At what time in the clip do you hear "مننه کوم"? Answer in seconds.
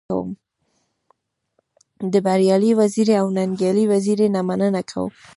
4.47-5.11